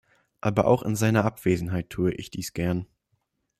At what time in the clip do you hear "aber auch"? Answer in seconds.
0.39-0.81